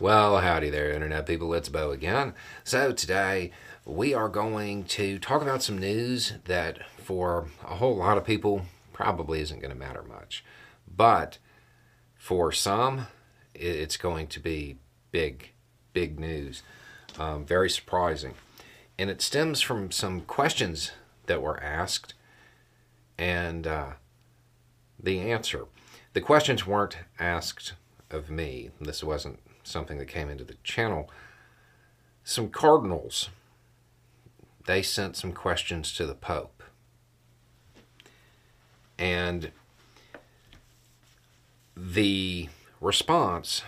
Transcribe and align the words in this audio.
Well, 0.00 0.40
howdy 0.40 0.70
there, 0.70 0.90
Internet 0.90 1.26
people. 1.26 1.52
It's 1.52 1.68
Beau 1.68 1.90
again. 1.90 2.32
So, 2.64 2.92
today 2.92 3.50
we 3.84 4.14
are 4.14 4.30
going 4.30 4.84
to 4.84 5.18
talk 5.18 5.42
about 5.42 5.62
some 5.62 5.76
news 5.76 6.32
that 6.46 6.78
for 6.96 7.48
a 7.62 7.74
whole 7.74 7.96
lot 7.96 8.16
of 8.16 8.24
people 8.24 8.62
probably 8.94 9.40
isn't 9.42 9.60
going 9.60 9.70
to 9.70 9.78
matter 9.78 10.02
much. 10.02 10.42
But 10.88 11.36
for 12.16 12.52
some, 12.52 13.06
it's 13.54 13.98
going 13.98 14.28
to 14.28 14.40
be 14.40 14.78
big, 15.10 15.50
big 15.92 16.18
news. 16.18 16.62
Um, 17.18 17.44
very 17.44 17.68
surprising. 17.68 18.32
And 18.98 19.10
it 19.10 19.20
stems 19.20 19.60
from 19.60 19.90
some 19.90 20.22
questions 20.22 20.92
that 21.26 21.42
were 21.42 21.62
asked 21.62 22.14
and 23.18 23.66
uh, 23.66 23.90
the 24.98 25.20
answer. 25.20 25.66
The 26.14 26.22
questions 26.22 26.66
weren't 26.66 26.96
asked 27.18 27.74
of 28.10 28.30
me. 28.30 28.70
This 28.80 29.04
wasn't 29.04 29.38
something 29.62 29.98
that 29.98 30.08
came 30.08 30.28
into 30.28 30.44
the 30.44 30.56
channel. 30.64 31.10
Some 32.24 32.48
cardinals, 32.48 33.28
they 34.66 34.82
sent 34.82 35.16
some 35.16 35.32
questions 35.32 35.92
to 35.94 36.06
the 36.06 36.14
Pope. 36.14 36.62
And 38.98 39.50
the 41.76 42.48
response 42.80 43.62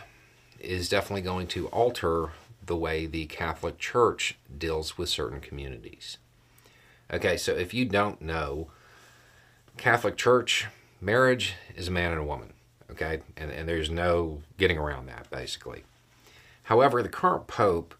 is 0.60 0.88
definitely 0.88 1.22
going 1.22 1.46
to 1.48 1.66
alter 1.68 2.30
the 2.64 2.76
way 2.76 3.06
the 3.06 3.26
Catholic 3.26 3.78
Church 3.78 4.36
deals 4.56 4.96
with 4.96 5.08
certain 5.08 5.40
communities. 5.40 6.18
Okay, 7.12 7.36
so 7.36 7.52
if 7.52 7.74
you 7.74 7.84
don't 7.84 8.22
know, 8.22 8.68
Catholic 9.76 10.16
Church, 10.16 10.66
marriage 11.00 11.54
is 11.76 11.88
a 11.88 11.90
man 11.90 12.12
and 12.12 12.20
a 12.20 12.24
woman 12.24 12.54
okay? 12.90 13.20
And, 13.36 13.50
and 13.50 13.68
there's 13.68 13.90
no 13.90 14.42
getting 14.58 14.78
around 14.78 15.06
that, 15.06 15.30
basically. 15.30 15.84
However, 16.64 17.02
the 17.02 17.08
current 17.08 17.46
pope 17.46 17.94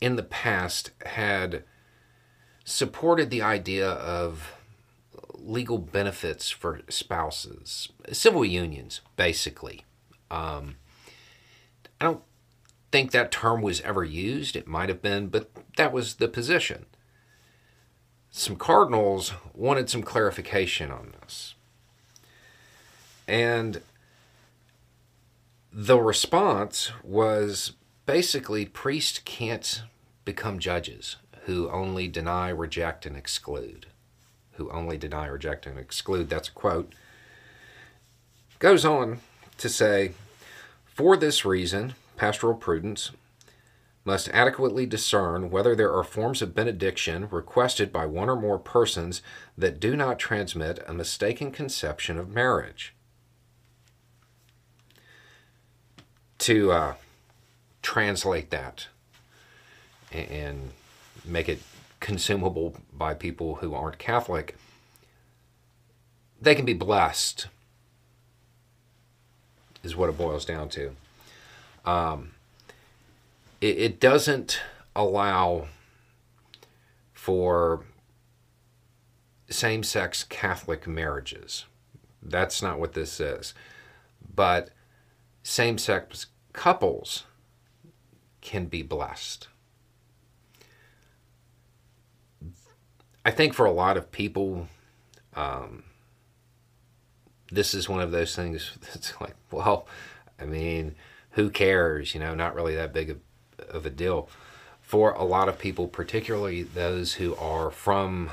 in 0.00 0.16
the 0.16 0.22
past 0.22 0.90
had 1.04 1.64
supported 2.64 3.30
the 3.30 3.42
idea 3.42 3.88
of 3.88 4.52
legal 5.34 5.78
benefits 5.78 6.50
for 6.50 6.80
spouses, 6.88 7.88
civil 8.12 8.44
unions, 8.44 9.00
basically. 9.16 9.84
Um, 10.30 10.76
I 12.00 12.04
don't 12.04 12.22
think 12.90 13.12
that 13.12 13.30
term 13.30 13.62
was 13.62 13.80
ever 13.82 14.04
used. 14.04 14.56
It 14.56 14.66
might 14.66 14.88
have 14.88 15.00
been, 15.00 15.28
but 15.28 15.50
that 15.76 15.92
was 15.92 16.14
the 16.14 16.28
position. 16.28 16.86
Some 18.30 18.56
cardinals 18.56 19.32
wanted 19.54 19.88
some 19.88 20.02
clarification 20.02 20.90
on 20.90 21.14
this. 21.20 21.54
And 23.28 23.80
the 25.78 26.00
response 26.00 26.90
was 27.04 27.72
basically 28.06 28.64
priests 28.64 29.20
can't 29.26 29.82
become 30.24 30.58
judges 30.58 31.16
who 31.44 31.68
only 31.68 32.08
deny, 32.08 32.48
reject, 32.48 33.04
and 33.04 33.14
exclude. 33.14 33.84
Who 34.52 34.70
only 34.70 34.96
deny, 34.96 35.26
reject, 35.26 35.66
and 35.66 35.78
exclude. 35.78 36.30
That's 36.30 36.48
a 36.48 36.52
quote. 36.52 36.94
Goes 38.58 38.86
on 38.86 39.18
to 39.58 39.68
say, 39.68 40.12
for 40.86 41.14
this 41.14 41.44
reason, 41.44 41.94
pastoral 42.16 42.54
prudence 42.54 43.10
must 44.02 44.30
adequately 44.30 44.86
discern 44.86 45.50
whether 45.50 45.76
there 45.76 45.92
are 45.92 46.04
forms 46.04 46.40
of 46.40 46.54
benediction 46.54 47.28
requested 47.30 47.92
by 47.92 48.06
one 48.06 48.30
or 48.30 48.36
more 48.36 48.58
persons 48.58 49.20
that 49.58 49.78
do 49.78 49.94
not 49.94 50.18
transmit 50.18 50.82
a 50.86 50.94
mistaken 50.94 51.52
conception 51.52 52.18
of 52.18 52.30
marriage 52.30 52.95
to 56.46 56.70
uh, 56.70 56.94
translate 57.82 58.50
that 58.50 58.86
and 60.12 60.70
make 61.24 61.48
it 61.48 61.60
consumable 61.98 62.76
by 62.92 63.14
people 63.14 63.56
who 63.56 63.74
aren't 63.74 63.98
Catholic, 63.98 64.54
they 66.40 66.54
can 66.54 66.64
be 66.64 66.72
blessed, 66.72 67.48
is 69.82 69.96
what 69.96 70.08
it 70.08 70.16
boils 70.16 70.44
down 70.44 70.68
to. 70.68 70.92
Um, 71.84 72.30
it, 73.60 73.78
it 73.78 74.00
doesn't 74.00 74.60
allow 74.94 75.66
for 77.12 77.82
same 79.50 79.82
sex 79.82 80.22
Catholic 80.22 80.86
marriages. 80.86 81.64
That's 82.22 82.62
not 82.62 82.78
what 82.78 82.92
this 82.92 83.18
is. 83.18 83.52
But 84.32 84.70
same 85.42 85.78
sex 85.78 86.26
couples 86.56 87.24
can 88.40 88.66
be 88.66 88.82
blessed. 88.82 89.46
I 93.24 93.30
think 93.30 93.54
for 93.54 93.66
a 93.66 93.72
lot 93.72 93.96
of 93.96 94.10
people, 94.10 94.66
um, 95.34 95.84
this 97.52 97.74
is 97.74 97.88
one 97.88 98.00
of 98.00 98.10
those 98.10 98.34
things 98.34 98.72
that's 98.80 99.20
like, 99.20 99.36
well, 99.52 99.86
I 100.40 100.46
mean, 100.46 100.96
who 101.32 101.50
cares? 101.50 102.14
You 102.14 102.20
know, 102.20 102.34
not 102.34 102.54
really 102.54 102.74
that 102.74 102.92
big 102.92 103.10
of, 103.10 103.20
of 103.68 103.86
a 103.86 103.90
deal. 103.90 104.28
For 104.80 105.12
a 105.12 105.24
lot 105.24 105.48
of 105.48 105.58
people, 105.58 105.88
particularly 105.88 106.62
those 106.62 107.14
who 107.14 107.34
are 107.36 107.70
from 107.70 108.30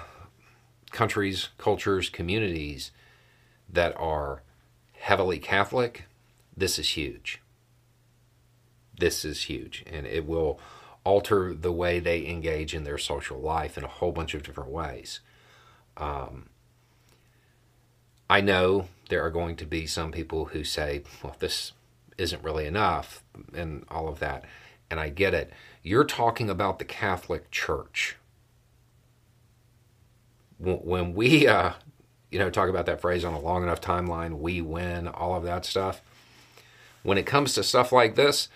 countries, 0.92 1.50
cultures, 1.58 2.10
communities 2.10 2.92
that 3.68 3.96
are 3.98 4.44
heavily 4.94 5.40
Catholic, 5.40 6.06
this 6.56 6.80
is 6.80 6.90
huge. 6.90 7.43
This 8.98 9.26
is 9.26 9.44
huge, 9.44 9.84
and 9.92 10.06
it 10.06 10.28
will 10.28 10.60
alter 11.04 11.54
the 11.54 11.72
way 11.72 12.00
they 12.00 12.26
engage 12.26 12.74
in 12.74 12.84
their 12.84 12.98
social 12.98 13.40
life 13.40 13.78
in 13.78 13.84
a 13.84 13.88
whole 13.88 14.12
bunch 14.12 14.34
of 14.34 14.44
different 14.44 14.70
ways. 14.70 15.20
Um, 15.98 16.50
I 18.30 18.42
know 18.42 18.88
there 19.10 19.24
are 19.24 19.30
going 19.30 19.56
to 19.58 19.66
be 19.66 19.86
some 19.86 20.12
people 20.12 20.46
who 20.46 20.64
say, 20.64 21.04
well, 21.22 21.36
this 21.40 21.74
isn't 22.18 22.44
really 22.44 22.66
enough, 22.66 23.24
and 23.54 23.86
all 23.90 24.08
of 24.08 24.20
that. 24.20 24.46
And 24.90 25.00
I 25.00 25.10
get 25.10 25.34
it. 25.34 25.52
You're 25.82 26.06
talking 26.06 26.50
about 26.50 26.80
the 26.80 26.86
Catholic 26.86 27.52
Church. 27.52 28.16
When 30.60 31.14
we, 31.14 31.48
uh, 31.48 31.74
you 32.32 32.40
know, 32.40 32.50
talk 32.50 32.70
about 32.70 32.86
that 32.86 33.02
phrase 33.02 33.26
on 33.26 33.34
a 33.34 33.40
long 33.40 33.64
enough 33.64 33.82
timeline, 33.82 34.38
we 34.38 34.62
win, 34.62 35.08
all 35.08 35.36
of 35.36 35.44
that 35.44 35.66
stuff 35.66 36.02
when 37.04 37.18
it 37.18 37.26
comes 37.26 37.54
to 37.54 37.64
stuff 37.64 37.92
like 37.92 38.16
this, 38.16 38.50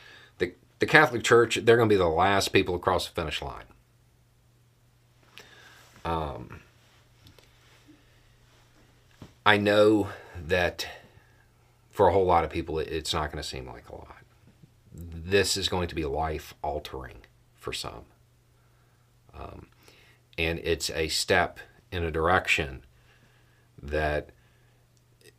the, 0.80 0.86
Catholic 0.86 1.24
Church, 1.24 1.56
they're 1.64 1.78
going 1.78 1.90
to 1.90 1.94
be 1.94 1.98
the 1.98 2.08
last 2.08 2.50
people 2.50 2.76
across 2.76 3.08
the 3.08 3.14
finish 3.14 3.42
line. 3.42 3.66
Um, 6.06 6.62
I 9.46 9.58
know 9.58 10.10
that 10.48 10.88
for 11.90 12.08
a 12.08 12.14
whole 12.14 12.26
lot 12.26 12.44
of 12.44 12.50
people, 12.50 12.80
it's 12.80 13.14
not 13.14 13.32
going 13.32 13.42
to 13.42 13.48
seem 13.48 13.66
like 13.66 13.90
a 13.90 13.96
lot. 13.96 14.18
This 14.94 15.58
is 15.58 15.68
going 15.68 15.88
to 15.88 15.96
be 15.96 16.06
life 16.06 16.54
altering 16.62 17.18
for 17.56 17.74
some. 17.74 18.06
Um, 19.38 19.68
and 20.38 20.60
it's 20.60 20.90
a 20.92 21.08
step 21.08 21.60
in 21.92 22.04
a 22.04 22.12
direction 22.12 22.84
that, 23.82 24.30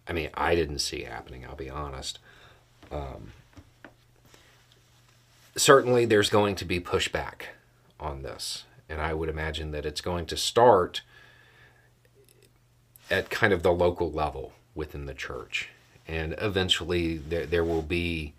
I 0.06 0.12
mean, 0.12 0.30
I 0.34 0.54
didn't 0.54 0.80
see 0.80 1.02
happening, 1.02 1.44
I'll 1.46 1.56
be 1.56 1.70
honest. 1.70 2.18
Um, 2.90 3.32
certainly, 5.60 6.04
there's 6.04 6.30
going 6.30 6.54
to 6.56 6.64
be 6.64 6.80
pushback 6.80 7.42
on 8.00 8.22
this, 8.22 8.64
and 8.88 9.00
I 9.00 9.14
would 9.14 9.28
imagine 9.28 9.70
that 9.72 9.86
it's 9.86 10.00
going 10.00 10.26
to 10.26 10.36
start 10.36 11.02
at 13.10 13.30
kind 13.30 13.52
of 13.52 13.62
the 13.62 13.72
local 13.72 14.10
level 14.10 14.52
within 14.74 15.06
the 15.06 15.14
church, 15.14 15.68
and 16.06 16.34
eventually 16.38 17.18
there, 17.18 17.46
there 17.46 17.64
will 17.64 17.82
be 17.82 18.34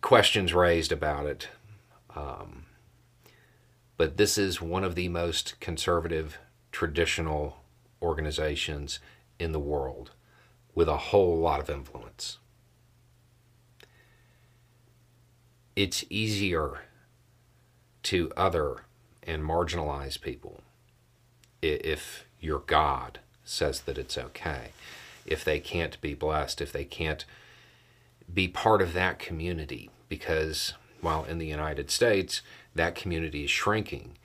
questions 0.00 0.52
raised 0.52 0.92
about 0.92 1.26
it. 1.26 1.48
Um, 2.14 2.66
but 3.96 4.16
this 4.16 4.36
is 4.36 4.60
one 4.60 4.84
of 4.84 4.94
the 4.94 5.08
most 5.08 5.58
conservative, 5.60 6.38
traditional 6.72 7.56
organizations 8.02 8.98
in 9.38 9.52
the 9.52 9.60
world 9.60 10.10
with 10.74 10.88
a 10.88 10.96
whole 10.96 11.38
lot 11.38 11.60
of 11.60 11.70
influence. 11.70 12.38
It's 15.76 16.04
easier 16.08 16.82
to 18.04 18.30
other 18.36 18.84
and 19.22 19.42
marginalize 19.42 20.20
people 20.20 20.60
if 21.62 22.26
your 22.40 22.60
God 22.60 23.20
says 23.44 23.80
that 23.82 23.98
it's 23.98 24.18
okay. 24.18 24.70
If 25.26 25.44
they 25.44 25.58
can't 25.58 26.00
be 26.00 26.14
blessed, 26.14 26.60
if 26.60 26.70
they 26.70 26.84
can't 26.84 27.24
be 28.32 28.48
part 28.48 28.82
of 28.82 28.92
that 28.92 29.18
community, 29.18 29.90
because 30.08 30.74
while 31.00 31.24
in 31.24 31.38
the 31.38 31.46
United 31.46 31.90
States, 31.90 32.42
that 32.74 32.94
community 32.94 33.44
is 33.44 33.50
shrinking. 33.50 34.16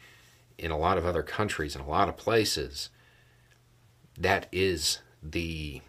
In 0.57 0.71
a 0.71 0.77
lot 0.77 0.97
of 0.97 1.05
other 1.05 1.23
countries, 1.23 1.75
in 1.75 1.81
a 1.81 1.87
lot 1.87 2.09
of 2.09 2.17
places, 2.17 2.89
that 4.17 4.47
is 4.51 4.99
the 5.23 5.81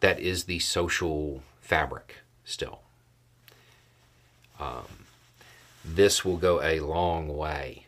that 0.00 0.20
is 0.20 0.44
the 0.44 0.58
social 0.58 1.42
fabric 1.60 2.16
still 2.44 2.80
Um, 4.58 5.06
this 5.84 6.24
will 6.24 6.36
go 6.36 6.62
a 6.62 6.80
long 6.80 7.36
way 7.36 7.86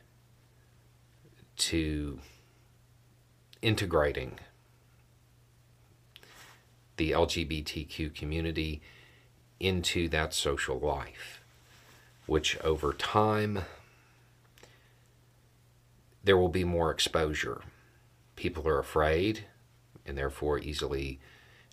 to 1.56 2.20
integrating 3.60 4.38
the 6.96 7.12
LGBTQ 7.12 8.14
community 8.14 8.80
into 9.58 10.08
that 10.08 10.34
social 10.34 10.78
life, 10.78 11.42
which 12.26 12.58
over 12.60 12.92
time 12.92 13.60
there 16.22 16.36
will 16.36 16.48
be 16.48 16.64
more 16.64 16.90
exposure. 16.90 17.62
People 18.36 18.68
are 18.68 18.78
afraid 18.78 19.44
and 20.06 20.16
therefore 20.16 20.58
easily 20.58 21.18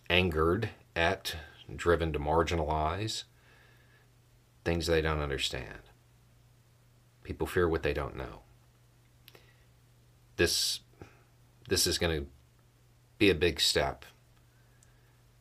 angered 0.09 0.69
at, 0.95 1.35
driven 1.75 2.13
to 2.13 2.19
marginalize 2.19 3.23
things 4.65 4.87
they 4.87 5.01
don't 5.01 5.21
understand. 5.21 5.79
People 7.23 7.47
fear 7.47 7.69
what 7.69 7.83
they 7.83 7.93
don't 7.93 8.17
know. 8.17 8.41
This 10.35 10.81
this 11.69 11.87
is 11.87 11.97
going 11.97 12.21
to 12.21 12.27
be 13.17 13.29
a 13.29 13.35
big 13.35 13.59
step 13.59 14.05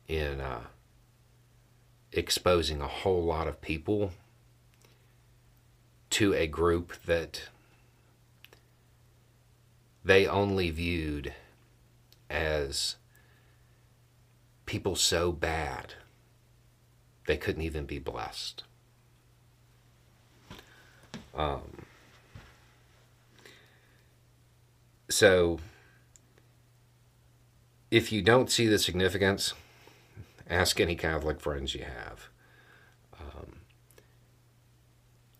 in 0.07 0.39
uh, 0.39 0.61
exposing 2.11 2.81
a 2.81 2.87
whole 2.87 3.23
lot 3.23 3.47
of 3.47 3.61
people 3.61 4.11
to 6.09 6.33
a 6.33 6.47
group 6.47 6.93
that 7.05 7.49
they 10.03 10.25
only 10.25 10.71
viewed 10.71 11.33
as 12.29 12.95
people 14.65 14.95
so 14.95 15.31
bad 15.31 15.95
they 17.27 17.37
couldn't 17.37 17.63
even 17.63 17.85
be 17.85 17.99
blessed. 17.99 18.63
Um, 21.35 21.85
so, 25.09 25.59
if 27.91 28.11
you 28.11 28.21
don't 28.21 28.49
see 28.49 28.67
the 28.67 28.79
significance, 28.79 29.53
ask 30.49 30.79
any 30.79 30.95
Catholic 30.95 31.39
friends 31.39 31.75
you 31.75 31.83
have. 31.83 32.29
Um, 33.19 33.61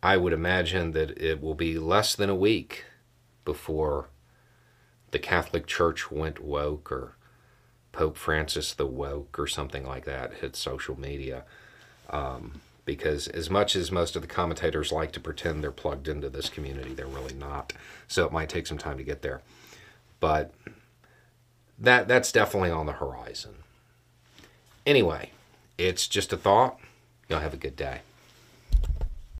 I 0.03 0.17
would 0.17 0.33
imagine 0.33 0.91
that 0.91 1.17
it 1.17 1.41
will 1.41 1.55
be 1.55 1.79
less 1.79 2.15
than 2.15 2.29
a 2.29 2.35
week 2.35 2.85
before 3.43 4.09
the 5.11 5.19
Catholic 5.19 5.65
Church 5.65 6.11
went 6.11 6.39
woke 6.41 6.91
or 6.91 7.15
Pope 7.91 8.17
Francis 8.17 8.73
the 8.73 8.85
woke 8.85 9.39
or 9.39 9.47
something 9.47 9.85
like 9.85 10.03
that 10.05 10.33
hit 10.35 10.55
social 10.55 10.99
media. 10.99 11.45
Um, 12.09 12.59
because 12.85 13.27
as 13.27 13.49
much 13.49 13.75
as 13.75 13.91
most 13.91 14.15
of 14.15 14.21
the 14.21 14.27
commentators 14.27 14.91
like 14.91 15.11
to 15.13 15.19
pretend 15.19 15.63
they're 15.63 15.71
plugged 15.71 16.07
into 16.07 16.29
this 16.29 16.49
community, 16.49 16.93
they're 16.93 17.07
really 17.07 17.33
not. 17.33 17.73
So 18.07 18.25
it 18.25 18.31
might 18.31 18.49
take 18.49 18.67
some 18.67 18.77
time 18.77 18.97
to 18.97 19.03
get 19.03 19.21
there. 19.21 19.41
But 20.19 20.53
that 21.77 22.07
that's 22.07 22.31
definitely 22.31 22.71
on 22.71 22.85
the 22.85 22.93
horizon. 22.93 23.55
Anyway, 24.85 25.31
it's 25.77 26.07
just 26.07 26.31
a 26.31 26.37
thought. 26.37 26.79
Y'all 27.27 27.39
have 27.39 27.53
a 27.53 27.57
good 27.57 27.75
day. 27.75 28.01